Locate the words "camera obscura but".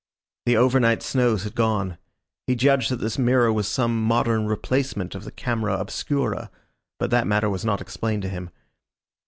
5.31-7.11